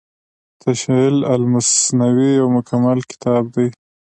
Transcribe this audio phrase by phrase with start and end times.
[0.65, 3.67] تشعيل المثنوي يو مکمل کتاب دی